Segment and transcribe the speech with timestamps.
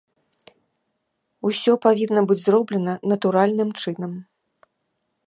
[1.49, 4.11] Усё павінна быць зроблена натуральным чынам.